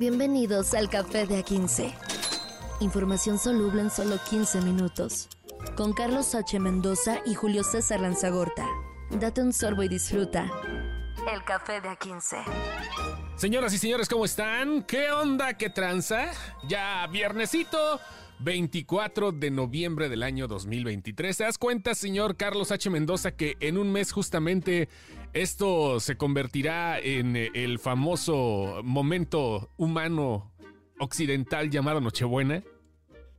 [0.00, 1.92] Bienvenidos al Café de A15.
[2.80, 5.28] Información soluble en solo 15 minutos.
[5.76, 6.58] Con Carlos H.
[6.58, 8.66] Mendoza y Julio César Lanzagorta.
[9.10, 10.50] Date un sorbo y disfruta.
[11.30, 12.42] El Café de A15.
[13.36, 14.84] Señoras y señores, ¿cómo están?
[14.84, 15.52] ¿Qué onda?
[15.58, 16.30] ¿Qué tranza?
[16.66, 18.00] Ya viernesito.
[18.38, 21.36] 24 de noviembre del año 2023.
[21.36, 22.88] ¿Te das cuenta, señor Carlos H.
[22.88, 24.88] Mendoza, que en un mes justamente
[25.32, 30.52] esto se convertirá en el famoso momento humano
[30.98, 32.62] occidental llamado Nochebuena?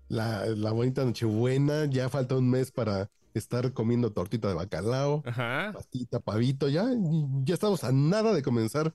[0.08, 5.72] La, la bonita Nochebuena, ya falta un mes para estar comiendo tortita de bacalao, Ajá.
[5.74, 6.86] pastita, pavito, ya,
[7.44, 8.94] ya estamos a nada de comenzar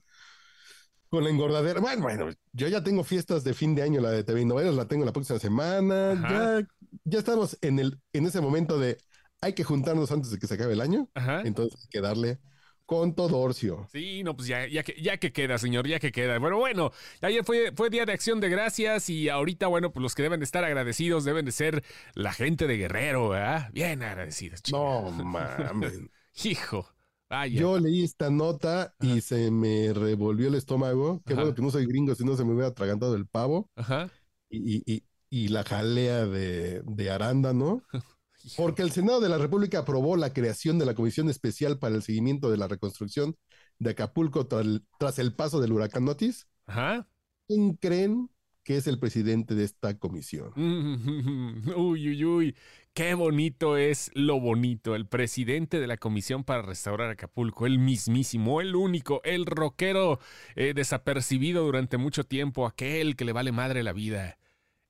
[1.09, 1.79] con la engordadera.
[1.79, 4.87] Bueno, bueno, yo ya tengo fiestas de fin de año, la de TV novelas la
[4.87, 6.11] tengo la próxima semana.
[6.11, 6.59] Ajá.
[6.59, 6.67] Ya,
[7.05, 8.97] ya estamos en, el, en ese momento de
[9.41, 11.09] hay que juntarnos antes de que se acabe el año.
[11.15, 11.41] Ajá.
[11.41, 12.39] Entonces hay que darle
[12.87, 13.87] con todo orcio.
[13.91, 16.39] Sí, no, pues ya, ya, que, ya que queda, señor, ya que queda.
[16.39, 16.91] Bueno, bueno,
[17.21, 20.39] ayer fue, fue Día de Acción de Gracias y ahorita, bueno, pues los que deben
[20.39, 21.83] de estar agradecidos deben de ser
[22.15, 23.69] la gente de Guerrero, ¿verdad?
[23.73, 24.61] Bien agradecidos.
[24.71, 25.73] No, chingada.
[25.73, 25.99] mames.
[26.43, 26.87] Hijo.
[27.29, 27.59] Vaya.
[27.59, 31.21] Yo leí esta nota y se me revolvió el estómago.
[31.25, 31.41] Qué Ajá.
[31.41, 34.09] bueno que no soy gringo, si no se me hubiera atragantado el pavo Ajá.
[34.49, 37.83] y, y- y- y la jalea de, de arándano.
[38.47, 38.63] Hijo.
[38.63, 42.03] Porque el Senado de la República aprobó la creación de la Comisión Especial para el
[42.03, 43.35] Seguimiento de la Reconstrucción
[43.79, 46.47] de Acapulco tras el, tras el paso del huracán Otis.
[46.65, 47.07] Ajá.
[47.47, 48.29] ¿Quién creen
[48.63, 50.51] que es el presidente de esta comisión?
[51.75, 52.55] Uy, uy, uy.
[52.93, 54.95] Qué bonito es lo bonito.
[54.95, 60.19] El presidente de la Comisión para Restaurar Acapulco, el mismísimo, el único, el rockero
[60.55, 64.39] eh, desapercibido durante mucho tiempo, aquel que le vale madre la vida,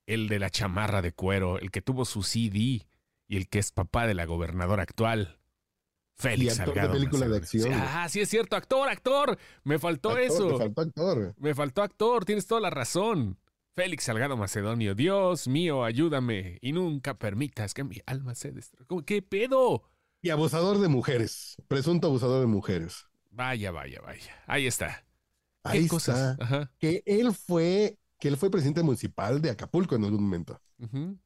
[0.05, 2.87] el de la chamarra de cuero, el que tuvo su CD
[3.27, 5.39] y el que es papá de la gobernadora actual.
[6.15, 7.73] Félix Y actor de Salgado película de acción.
[7.73, 9.37] Ah, sí es cierto, actor, actor.
[9.63, 10.47] Me faltó Actor, eso.
[10.57, 11.35] te faltó actor.
[11.37, 13.37] Me faltó actor, tienes toda la razón.
[13.75, 18.85] Félix Salgado Macedonio, Dios mío, ayúdame y nunca permitas que mi alma se destruya.
[18.87, 19.83] ¿Cómo- ¿Qué pedo?
[20.23, 23.05] Y abusador de mujeres, presunto abusador de mujeres.
[23.29, 24.33] Vaya, vaya, vaya.
[24.47, 25.05] Ahí está.
[25.63, 26.31] ¿Qué Ahí cosas?
[26.31, 26.43] está.
[26.43, 26.71] Ajá.
[26.79, 30.59] Que él fue, que él fue presidente municipal de Acapulco en algún momento.
[30.79, 31.19] ujú.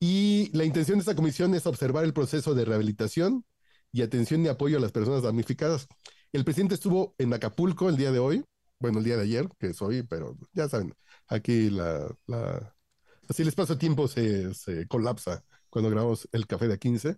[0.00, 3.44] Y la intención de esta comisión es observar el proceso de rehabilitación
[3.92, 5.88] y atención y apoyo a las personas damnificadas.
[6.32, 8.44] El presidente estuvo en Acapulco el día de hoy,
[8.78, 10.94] bueno, el día de ayer, que es hoy, pero ya saben,
[11.26, 12.74] aquí la, la
[13.28, 17.16] así el espacio-tiempo se, se colapsa cuando grabamos el café de 15.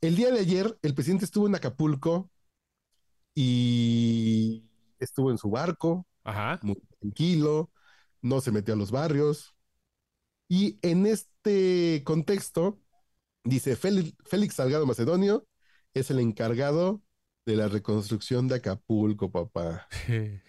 [0.00, 2.30] El día de ayer, el presidente estuvo en Acapulco
[3.34, 4.64] y
[4.98, 6.58] estuvo en su barco, Ajá.
[6.62, 7.70] muy tranquilo,
[8.22, 9.55] no se metió a los barrios.
[10.48, 12.78] Y en este contexto,
[13.44, 15.46] dice Félix, Félix Salgado Macedonio
[15.94, 17.02] es el encargado
[17.46, 19.88] de la reconstrucción de Acapulco, papá.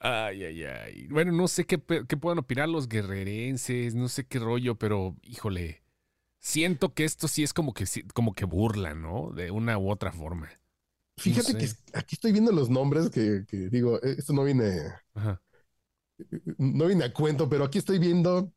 [0.00, 1.08] Ay, ay, ay.
[1.08, 5.82] Bueno, no sé qué, qué puedan opinar los guerrerenses, no sé qué rollo, pero híjole,
[6.38, 7.84] siento que esto sí es como que,
[8.14, 9.32] como que burla, ¿no?
[9.34, 10.48] De una u otra forma.
[11.16, 11.58] Fíjate sé.
[11.58, 15.42] que aquí estoy viendo los nombres que, que digo, eh, esto no viene, Ajá.
[16.58, 18.52] no viene a cuento, pero aquí estoy viendo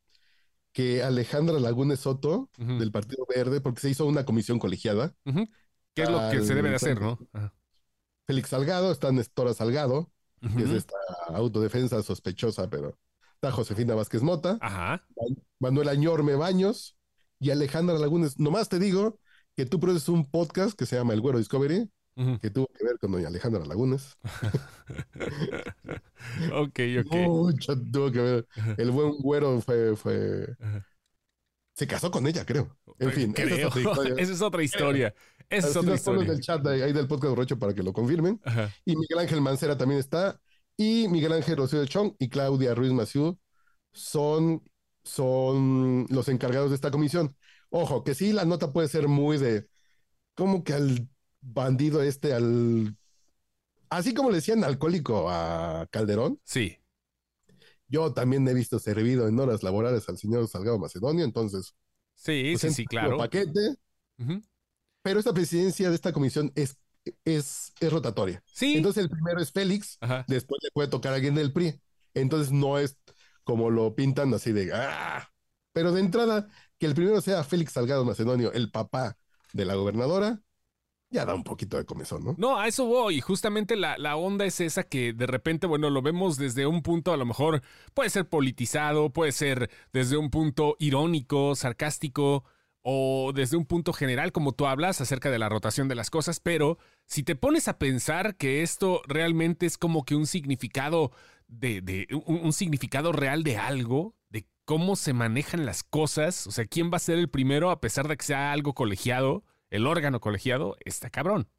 [0.71, 5.47] que Alejandra Lagunes Soto, del Partido Verde, porque se hizo una comisión colegiada, ujú.
[5.93, 7.19] ¿Qué es lo que se debe de hacer, no?
[7.33, 7.53] Ajá.
[8.25, 10.11] Félix Salgado, está Nestora Salgado,
[10.55, 10.95] que es esta
[11.33, 12.97] autodefensa sospechosa, pero
[13.35, 15.05] está Josefina Vázquez Mota, Ajá.
[15.59, 16.95] Manuel Añorme Baños
[17.39, 18.39] y Alejandra Lagunes.
[18.39, 19.19] Nomás te digo
[19.55, 22.99] que tú produces un podcast que se llama El Güero Discovery, Que tuvo que ver
[22.99, 24.17] con doña Alejandra Lagunes.
[26.53, 27.13] Ok, ok.
[27.27, 28.47] Mucho tuvo que ver.
[28.77, 30.55] El buen güero fue, fue...
[31.73, 32.77] Se casó con ella, creo.
[32.99, 34.15] En fin, esa es otra historia.
[34.17, 35.15] Esa es otra historia.
[35.49, 36.31] Esa es otra historia.
[36.31, 38.39] del chat ahí del podcast Rocho para que lo confirmen.
[38.43, 38.71] Ajá.
[38.85, 40.39] Y Miguel Ángel Mancera también está.
[40.77, 43.39] Y Miguel Ángel Rocío de Chong y Claudia Ruiz Maciú
[43.91, 44.63] son,
[45.03, 47.35] son los encargados de esta comisión.
[47.69, 49.67] Ojo, que sí, la nota puede ser muy de,
[50.35, 51.09] como que al
[51.41, 52.95] bandido este, al...
[53.89, 56.77] Así como le decían alcohólico a Calderón, Sí.
[57.87, 61.75] yo también he visto servido en horas laborales al señor Salgado Macedonio, entonces...
[62.15, 63.17] Sí, pues, sí, sí, claro.
[63.17, 63.75] Paquete,
[65.01, 66.77] pero esta presidencia de esta comisión es,
[67.25, 68.43] es, es rotatoria.
[68.45, 68.75] Sí.
[68.77, 70.23] Entonces el primero es Félix, Ajá.
[70.27, 71.81] después le puede tocar a alguien del PRI.
[72.13, 72.97] Entonces no es
[73.43, 75.27] como lo pintan así de ¡ah!
[75.73, 76.47] Pero de entrada,
[76.77, 79.17] que el primero sea Félix Salgado Macedonio, el papá
[79.53, 80.39] de la gobernadora,
[81.11, 82.35] ya da un poquito de comezón, ¿no?
[82.37, 83.19] No, a eso voy.
[83.19, 87.13] Justamente la, la onda es esa que de repente, bueno, lo vemos desde un punto
[87.13, 87.61] a lo mejor
[87.93, 92.45] puede ser politizado, puede ser desde un punto irónico, sarcástico
[92.81, 96.39] o desde un punto general, como tú hablas acerca de la rotación de las cosas,
[96.39, 101.11] pero si te pones a pensar que esto realmente es como que un significado
[101.47, 106.47] de, de un, un significado real de algo, de cómo se manejan las cosas.
[106.47, 109.43] O sea, quién va a ser el primero a pesar de que sea algo colegiado,
[109.71, 111.49] el órgano colegiado, está cabrón.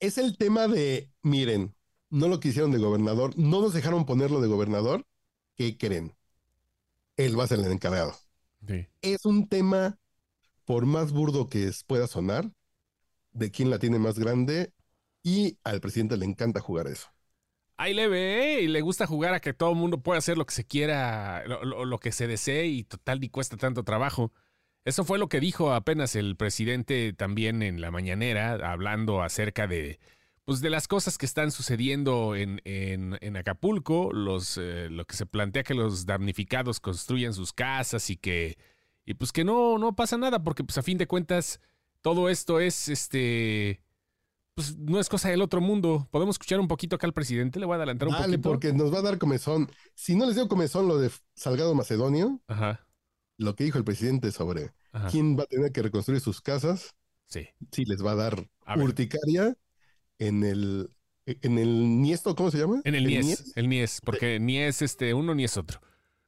[0.00, 1.74] Es el tema de, miren,
[2.10, 5.06] no lo quisieron de gobernador, no nos dejaron ponerlo de gobernador.
[5.56, 6.14] ¿Qué creen?
[7.16, 8.14] Él va a ser el encargado.
[8.66, 8.86] Sí.
[9.02, 9.98] Es un tema,
[10.64, 12.52] por más burdo que pueda sonar,
[13.32, 14.72] de quién la tiene más grande
[15.22, 17.08] y al presidente le encanta jugar eso.
[17.78, 20.46] Ahí le ve y le gusta jugar a que todo el mundo pueda hacer lo
[20.46, 24.32] que se quiera, lo, lo- lo que se desee y total ni cuesta tanto trabajo.
[24.86, 29.98] Eso fue lo que dijo apenas el presidente también en la mañanera, hablando acerca de,
[30.44, 35.16] pues, de las cosas que están sucediendo en, en- en Acapulco, los, eh, lo que
[35.16, 38.56] se plantea que los damnificados construyan sus casas y que,
[39.04, 41.60] y pues que no, no pasa nada, porque pues a fin de cuentas
[42.00, 43.82] todo esto es este
[44.54, 46.08] pues no es cosa del otro mundo.
[46.10, 47.58] ¿Podemos escuchar un poquito acá al presidente?
[47.60, 48.48] Le voy a adelantar un Dale, poquito.
[48.48, 49.68] porque nos va a dar comezón.
[49.94, 52.85] Si no les dio comezón lo de Salgado Macedonio, Ajá,
[53.38, 55.08] lo que dijo el presidente sobre ajá.
[55.10, 56.94] quién va a tener que reconstruir sus casas,
[57.26, 57.48] Sí.
[57.72, 59.56] sí les va a dar A urticaria
[60.18, 60.90] en el
[61.26, 62.80] en el niesto, ¿cómo se llama?
[62.84, 65.80] En el Nies, el Nies, porque ni es este uno ni es otro.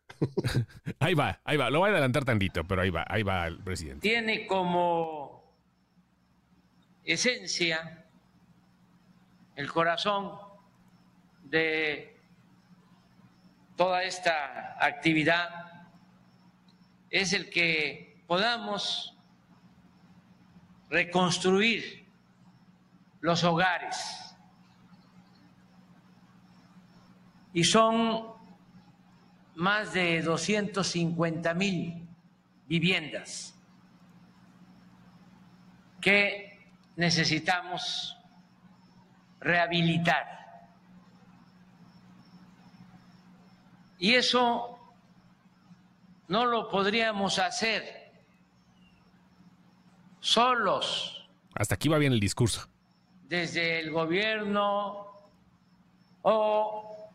[0.98, 1.70] ahí va, ahí va.
[1.70, 4.00] Lo voy a adelantar tantito, pero ahí va, ahí va el presidente.
[4.00, 5.54] tiene como
[7.04, 8.06] esencia
[9.54, 10.32] el corazón
[11.44, 12.16] de
[13.76, 15.77] toda esta actividad
[17.10, 19.16] es el que podamos
[20.90, 22.06] reconstruir
[23.20, 23.96] los hogares.
[27.52, 28.26] Y son
[29.54, 32.06] más de 250 mil
[32.66, 33.54] viviendas
[36.00, 36.60] que
[36.96, 38.16] necesitamos
[39.40, 40.38] rehabilitar.
[43.98, 44.77] Y eso
[46.28, 48.12] no lo podríamos hacer
[50.20, 52.68] solos Hasta aquí va bien el discurso.
[53.24, 55.06] desde el gobierno
[56.22, 57.10] o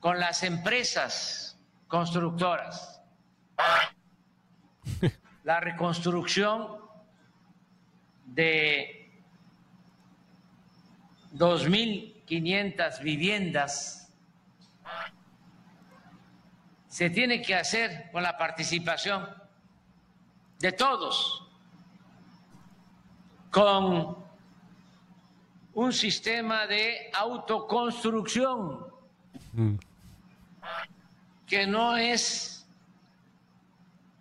[0.00, 1.58] con las empresas
[1.88, 3.00] constructoras.
[5.44, 6.78] La reconstrucción
[8.26, 9.10] de
[11.34, 14.03] 2.500 viviendas
[16.94, 19.28] se tiene que hacer con la participación
[20.60, 21.48] de todos,
[23.50, 24.16] con
[25.74, 28.94] un sistema de autoconstrucción
[29.54, 29.76] Mm.
[31.46, 32.66] que no es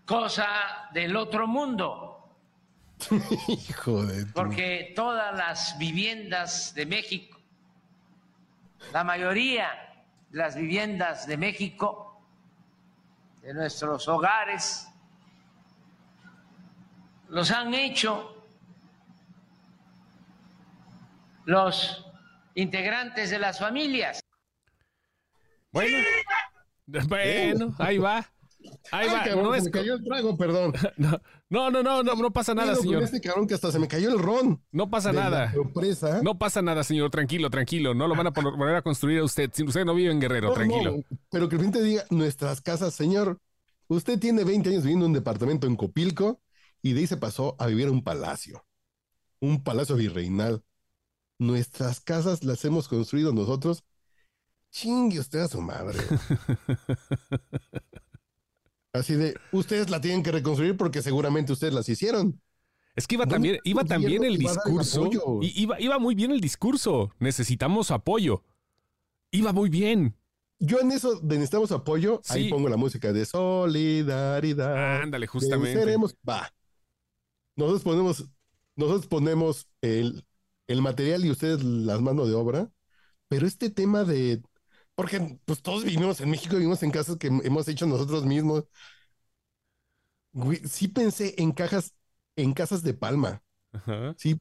[0.06, 0.48] cosa
[0.94, 2.38] del otro mundo,
[3.48, 7.40] Hijo de porque todas las viviendas de México,
[8.92, 9.70] la mayoría
[10.30, 12.03] de las viviendas de México,
[13.44, 14.88] de nuestros hogares,
[17.28, 18.48] los han hecho
[21.44, 22.06] los
[22.56, 24.22] integrantes de las familias.
[25.72, 25.98] Bueno,
[26.86, 28.33] bueno, ahí va.
[28.92, 29.24] Ahí Ay, va.
[29.24, 30.74] cabrón, No, se es me cayó el trago, perdón.
[30.98, 31.20] no,
[31.72, 33.04] no, no, no, no pasa nada, señor.
[33.04, 34.64] este cabrón que hasta se me cayó el ron.
[34.72, 35.52] No pasa nada.
[35.54, 36.22] sorpresa.
[36.24, 37.10] No pasa nada, señor.
[37.12, 37.94] Tranquilo, tranquilo.
[37.94, 39.50] No lo van a poner- a construir a usted.
[39.54, 40.92] Si usted no vive en Guerrero, No, tranquilo.
[40.98, 43.40] no, pero que el presidente diga, nuestras casas, señor,
[43.88, 46.42] usted tiene 20 años viviendo en un departamento en Copilco
[46.82, 48.66] y de ahí se pasó a vivir a un palacio,
[49.40, 50.64] un palacio virreinal.
[51.40, 53.84] Nuestras casas las hemos construido nosotros.
[54.72, 56.00] Chingue usted a su madre.
[58.94, 62.40] Así de, ustedes la tienen que reconstruir porque seguramente ustedes las hicieron.
[62.96, 65.10] Es que iba ¿Dónde también, iba también el discurso.
[65.42, 67.12] iba, iba muy bien el discurso.
[67.20, 68.44] Necesitamos apoyo.
[69.32, 70.16] Iba muy bien.
[70.60, 75.02] Yo en eso de necesitamos apoyo, ahí pongo la música de solidaridad.
[75.02, 75.74] Ándale, justamente.
[75.74, 76.16] Venceremos.
[76.28, 76.54] Va.
[77.56, 78.30] Nosotros ponemos,
[78.76, 80.24] nosotros ponemos el,
[80.68, 82.72] el material y ustedes las manos de obra,
[83.28, 84.42] pero este tema de,
[84.96, 88.66] porque pues todos vivimos en México, vivimos en casas que hemos hecho nosotros mismos.
[90.34, 91.94] Güey, sí pensé en cajas,
[92.36, 93.42] en casas de palma.
[93.72, 94.14] Ajá.
[94.18, 94.38] Sí,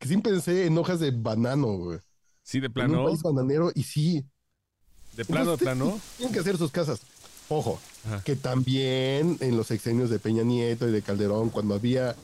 [0.00, 1.98] sí pensé en hojas de banano, güey.
[2.42, 3.04] Sí, de En un plano.
[3.06, 4.24] país bananero y sí,
[5.16, 6.00] De plano, de plano.
[6.16, 7.00] tienen que hacer sus casas.
[7.48, 8.22] Ojo, Ajá.
[8.24, 12.14] que también en los sexenios de Peña Nieto y de Calderón, cuando había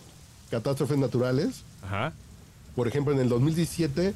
[0.50, 2.12] catástrofes naturales, Ajá.
[2.76, 4.12] por ejemplo, en el 2017,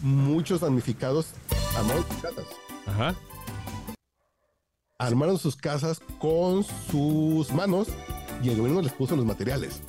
[0.00, 1.26] muchos damnificados
[1.76, 2.46] armaron sus casas.
[2.88, 3.14] Ajá.
[4.98, 7.88] Armaron sus casas con sus manos
[8.42, 9.80] y el gobierno les puso los materiales.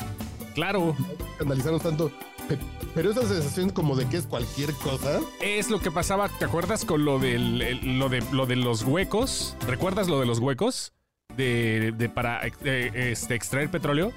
[0.54, 0.96] Claro.
[1.40, 2.12] Analizaron tanto.
[2.48, 2.60] Pe-
[2.94, 5.20] Pero esa sensación como de que es cualquier cosa.
[5.42, 8.84] Es lo que pasaba, ¿te acuerdas con lo, del, el- lo, de, lo de los
[8.84, 9.56] huecos?
[9.68, 10.94] ¿Recuerdas lo de los huecos?
[11.36, 14.12] De, de para eh, este, extraer petróleo.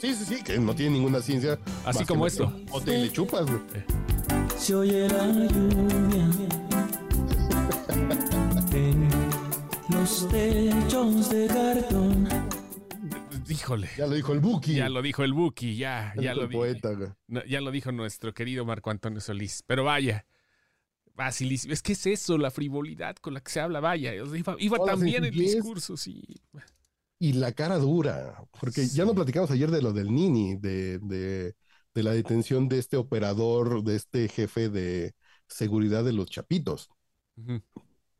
[0.00, 1.58] Sí, sí, sí, que no tiene ninguna ciencia.
[1.84, 2.52] Así como esto.
[2.70, 3.60] bote y le chupas, güey.
[4.56, 6.28] Se oye la lluvia
[10.06, 12.28] los techos de cartón.
[13.48, 13.88] Híjole.
[13.98, 14.74] Ya lo dijo el Buki.
[14.76, 16.60] Ya lo dijo el Buki, ya, Ya lo dijo.
[16.60, 17.08] poeta, güey.
[17.26, 19.64] No, ya lo dijo nuestro querido Marco Antonio Solís.
[19.66, 20.24] Pero vaya,
[21.16, 21.72] facilísimo.
[21.74, 24.14] Es que es eso, la frivolidad con la que se habla, vaya.
[24.14, 24.54] iba
[24.94, 26.22] bien el discurso, sí.
[27.18, 31.56] Y la cara dura, porque ya no platicamos ayer de lo del Nini, de, de,
[31.94, 35.14] de la detención de este operador, de este jefe de
[35.48, 36.90] seguridad de los Chapitos.
[37.36, 37.60] Ujú.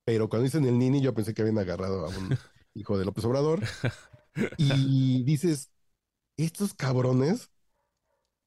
[0.06, 2.30] Pero cuando dicen el Nini, yo pensé que habían agarrado a un
[2.74, 3.60] hijo de López Obrador.
[4.58, 5.70] Y dices,
[6.36, 7.50] estos cabrones,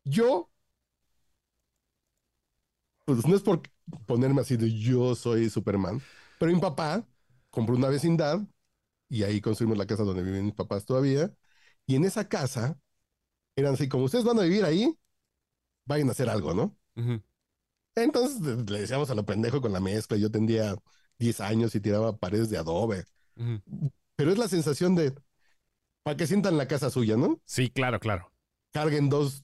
[0.05, 0.51] yo,
[3.05, 3.63] pues no es por
[4.05, 5.99] ponerme así de yo soy Superman,
[6.39, 7.03] pero mi papá
[7.49, 8.39] compró una vecindad
[9.09, 11.33] y ahí construimos la casa donde viven mis papás todavía.
[11.87, 12.79] Y en esa casa
[13.55, 14.97] eran así, como ustedes van a vivir ahí,
[15.85, 16.77] vayan a hacer algo, ¿no?
[17.95, 20.17] Entonces le decíamos a lo pendejo con la mezcla.
[20.17, 20.75] Yo tendría
[21.19, 23.05] 10 años y tiraba paredes de adobe.
[24.15, 25.13] Pero es la sensación de,
[26.03, 27.39] para que sientan la casa suya, ¿no?
[27.45, 28.31] Sí, claro, claro.
[28.71, 29.41] Carguen dos,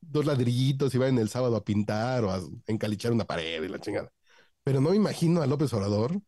[0.00, 3.78] dos ladrillitos y vayan el sábado a pintar o a encalichar una pared y la
[3.80, 4.12] chingada.
[4.62, 6.20] Pero no me imagino a López Obrador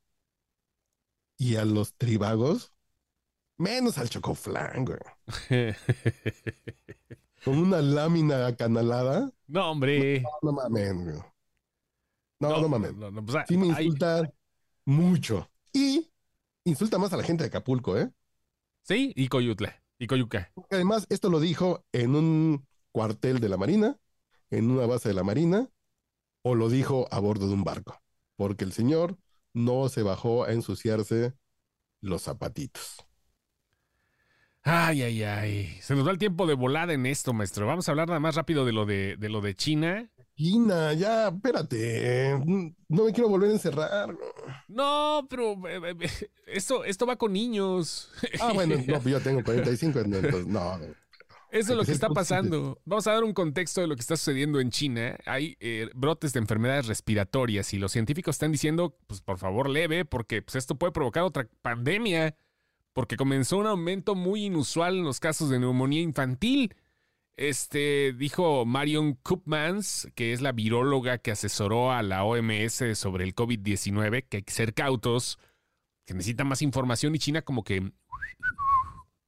[1.38, 2.72] y a los tribagos,
[3.58, 4.98] menos al chocoflán, güey.
[7.44, 9.30] Con una lámina acanalada.
[9.46, 10.22] no, hombre.
[10.42, 11.18] No mames, güey.
[12.40, 12.94] No, no, mames.
[12.94, 14.30] no, no, pues, Sí me hay- insulta
[14.86, 15.50] mucho.
[15.72, 16.10] Y
[16.64, 18.10] insulta más a la gente de Acapulco, ¿eh?
[18.82, 20.52] sí, y Coyutla, y Coyuca.
[20.70, 23.98] Además, esto lo dijo en un cuartel de la Marina,
[24.50, 25.68] en una base de la Marina,
[26.42, 28.00] o lo dijo a bordo de un barco,
[28.36, 29.18] porque el señor
[29.52, 31.34] no se bajó a ensuciarse
[32.00, 33.04] los zapatitos.
[34.62, 35.78] Ay, ay, ay.
[35.80, 37.66] Se nos da el tiempo de volada en esto, maestro.
[37.66, 40.10] Vamos a hablar nada más rápido de lo de, de lo de China.
[40.36, 44.14] China, ya, espérate, mm, no me quiero volver a encerrar.
[44.68, 48.10] No, pero eh, eh, esto, esto va con niños.
[48.40, 50.78] Ah, bueno, no, pues yo tengo 45, entonces no.
[51.50, 52.78] Eso es lo que está pasando.
[52.84, 55.16] Vamos a dar un contexto de lo que está sucediendo en China.
[55.24, 60.04] Hay eh, brotes de enfermedades respiratorias y los científicos están diciendo, pues por favor leve,
[60.04, 62.36] porque pues, esto puede provocar otra pandemia,
[62.92, 66.74] porque comenzó un aumento muy inusual en los casos de neumonía infantil.
[67.36, 73.34] Este dijo Marion Koopmans, que es la viróloga que asesoró a la OMS sobre el
[73.34, 75.38] COVID-19, que hay que ser cautos,
[76.06, 77.92] que necesita más información y China como que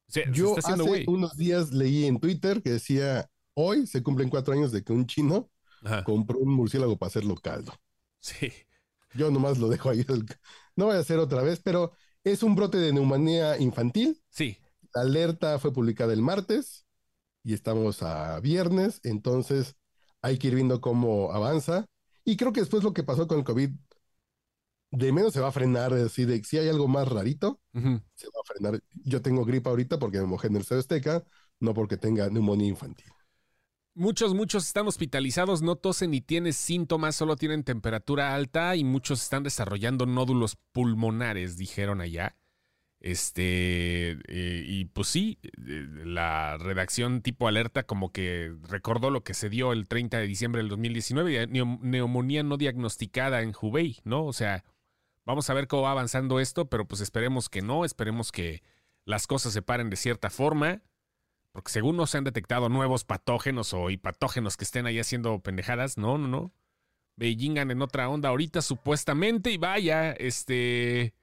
[0.07, 4.01] se, se Yo está haciendo hace unos días leí en Twitter que decía, hoy se
[4.01, 5.51] cumplen cuatro años de que un chino
[5.83, 6.03] Ajá.
[6.03, 7.73] compró un murciélago para hacerlo caldo.
[8.19, 8.51] Sí.
[9.13, 10.03] Yo nomás lo dejo ahí.
[10.75, 11.91] No voy a hacer otra vez, pero
[12.23, 14.19] es un brote de neumonía infantil.
[14.29, 14.57] Sí.
[14.95, 16.87] La alerta fue publicada el martes
[17.43, 19.75] y estamos a viernes, entonces
[20.21, 21.85] hay que ir viendo cómo avanza.
[22.25, 23.71] Y creo que después lo que pasó con el COVID,
[24.91, 28.27] de menos se va a frenar, es decir, de si hay algo más rarito, se
[28.27, 28.79] va a frenar.
[29.03, 31.23] Yo tengo gripa ahorita porque me mojé en el Estadio Azteca,
[31.59, 33.07] no porque tenga neumonía infantil.
[33.95, 39.21] Muchos, muchos están hospitalizados, no tosen ni tienen síntomas, solo tienen temperatura alta y muchos
[39.21, 42.37] están desarrollando nódulos pulmonares, dijeron allá.
[43.01, 49.33] Este, eh, y pues sí, eh, la redacción tipo alerta como que recordó lo que
[49.33, 53.99] se dio el 30 de diciembre del 2019, de neo- neumonía no diagnosticada en Hubei,
[54.03, 54.25] ¿no?
[54.25, 54.65] O sea,
[55.25, 58.63] vamos a ver cómo va avanzando esto, pero pues esperemos que no, esperemos que
[59.05, 60.81] las cosas se paren de cierta forma.
[61.51, 65.97] Porque según no se han detectado nuevos patógenos o patógenos que estén ahí haciendo pendejadas,
[65.97, 66.53] no, no, no.
[67.15, 71.13] Beijing en otra onda ahorita supuestamente y vaya, este...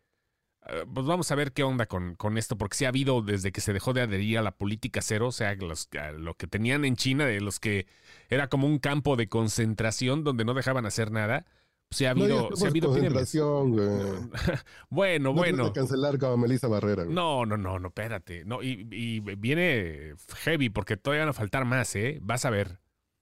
[0.68, 3.52] eh, Pues vamos a ver qué onda con, con esto, porque sí ha habido desde
[3.52, 6.84] que se dejó de adherir a la política cero, o sea, los- lo que tenían
[6.84, 7.86] en China, de los que
[8.28, 11.46] era como un campo de concentración donde no dejaban hacer nada,
[11.88, 13.88] pues sí ha No habido, digas sí ha habido concentración, güey.
[14.90, 15.72] Bueno, No bueno.
[15.72, 17.04] cancelar como Melissa Barrera.
[17.04, 17.14] güey.
[17.14, 18.44] No, no, no, no, espérate.
[18.44, 22.18] No, y, y viene heavy porque todavía van a faltar más, ¿eh?
[22.22, 22.80] Vas a ver.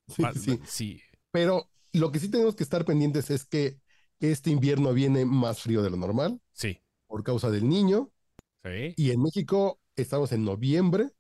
[0.09, 0.61] Sí, Va- sí.
[0.65, 1.03] sí.
[1.31, 3.79] Pero lo que sí tenemos que estar pendientes es que
[4.21, 6.81] este invierno viene más frío de lo normal Sí.
[7.15, 8.11] Por causa del niño.
[8.65, 8.93] Sí.
[8.97, 11.11] Y en México estamos en noviembre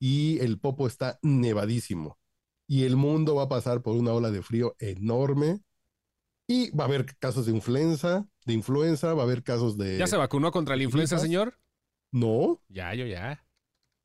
[0.00, 2.18] y el popo está nevadísimo.
[2.66, 5.60] Y el mundo va a pasar por una ola de frío enorme.
[6.48, 9.96] Y va a haber casos de influenza, de influenza, va a haber casos de...
[9.96, 11.56] ¿Ya se vacunó contra la influenza, señor?
[12.10, 13.46] No, Ya, yo ya.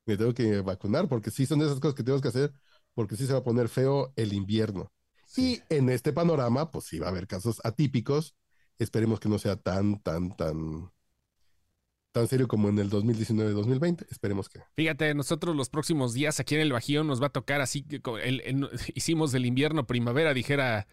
[0.06, 2.52] me tengo que vacunar porque sí son de esas cosas que tenemos que hacer
[2.94, 4.92] porque sí se va a poner feo el invierno.
[5.36, 8.36] Y en este panorama, pues sí va a haber casos atípicos.
[8.78, 10.92] Esperemos que no sea tan, tan, tan,
[12.18, 14.06] tan serio como en el 2019-2020.
[14.10, 14.60] Esperemos que.
[14.76, 18.00] Fíjate, nosotros los próximos días aquí en el Bajío nos va a tocar así que
[18.22, 20.86] el- el- hicimos del invierno primavera, dijera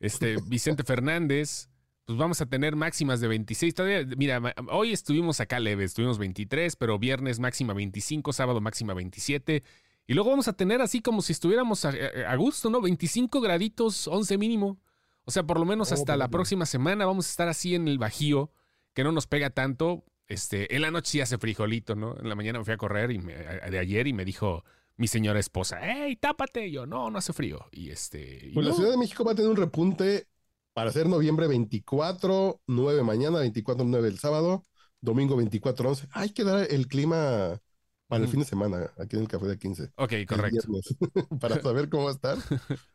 [0.00, 1.68] este Vicente Fernández.
[2.04, 3.74] Pues vamos a tener máximas de 26.
[3.74, 9.62] Todavía, mira, hoy estuvimos acá leves, estuvimos 23, pero viernes máxima 25, sábado máxima 27.
[10.08, 12.80] Y luego vamos a tener así como si estuviéramos a, gusto, ¿no?
[12.80, 14.80] 25 graditos, 11 mínimo.
[15.24, 17.86] O sea, por lo menos Oh, hasta la próxima semana vamos a estar así en
[17.86, 18.50] el Bajío,
[18.94, 20.04] que no nos pega tanto.
[20.28, 22.16] Este, en la noche sí hace frijolito, ¿no?
[22.18, 24.64] En la mañana me fui a correr y me- de ayer y me dijo
[24.96, 26.68] mi señora esposa, ¡Ey, tápate!
[26.68, 27.66] Y yo, no, no hace frío.
[27.72, 28.48] Y este.
[28.48, 28.74] y Pues la.
[28.74, 30.28] Ciudad de México va a tener un repunte
[30.72, 34.62] para ser noviembre 24, 9 mañana, 24, 9 el sábado,
[35.00, 36.08] domingo 24, 11.
[36.12, 37.60] Hay que dar el clima
[38.06, 38.30] para el Ujú.
[38.32, 39.84] fin de semana aquí en el Café de 15.
[39.96, 40.66] Ok, correcto.
[40.70, 40.96] viernes,
[41.40, 42.38] para saber cómo va a estar.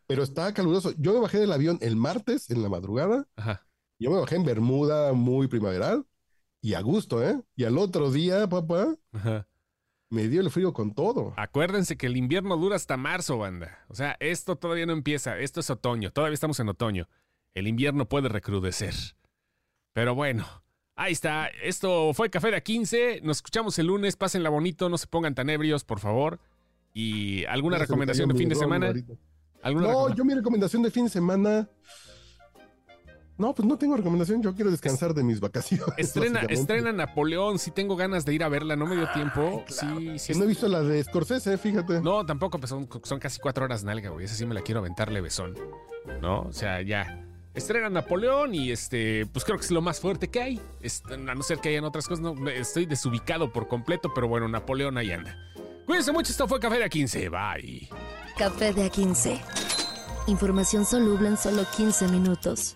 [0.07, 0.93] Pero está caluroso.
[0.97, 3.27] Yo me bajé del avión el martes en la madrugada.
[3.35, 3.67] Ajá.
[3.99, 6.05] Yo me bajé en Bermuda muy primaveral
[6.67, 7.41] y a gusto, ¿eh?
[7.55, 9.47] Y al otro día, papá, Ajá.
[10.09, 11.33] me dio el frío con todo.
[11.37, 13.85] Acuérdense que el invierno dura hasta marzo, banda.
[13.87, 15.39] O sea, esto todavía no empieza.
[15.39, 16.11] Esto es otoño.
[16.11, 17.07] Todavía estamos en otoño.
[17.53, 18.93] El invierno puede recrudecer.
[19.93, 20.45] Pero bueno,
[20.97, 21.47] ahí está.
[21.63, 23.21] Esto fue Café de A15.
[23.21, 24.17] Nos escuchamos el lunes.
[24.17, 24.89] Pásenla bonito.
[24.89, 26.37] No se pongan tan ebrios, por favor.
[26.93, 28.87] ¿Y alguna recomendación de fin de semana?
[28.87, 29.13] ahorita.
[29.63, 31.69] ¿Alguna No, yo mi recomendación de fin de semana.
[33.37, 34.41] No, pues no tengo recomendación.
[34.41, 35.87] Yo quiero descansar de mis vacaciones.
[35.97, 37.59] Estrena, estrena Napoleón.
[37.59, 39.63] Si tengo ganas de ir a verla, no me dio tiempo.
[39.67, 40.33] Sí, sí.
[40.33, 42.01] No he visto la de Scorsese, fíjate.
[42.01, 44.25] No, tampoco, pues son, son casi cuatro horas nalga, güey.
[44.25, 45.55] Esa sí me la quiero aventarle besón.
[46.21, 46.41] ¿No?
[46.41, 47.23] O sea, ya.
[47.53, 50.61] Estrena Napoleón y este, pues creo que es lo más fuerte que hay.
[51.09, 54.97] A no ser que hayan otras cosas, no, estoy desubicado por completo, pero bueno, Napoleón
[54.97, 55.35] ahí anda.
[55.87, 57.29] Cuídense mucho, esto fue Café de 15.
[57.29, 57.89] Bye.
[58.37, 59.39] Café de A15.
[60.27, 62.75] Información soluble en solo 15 minutos.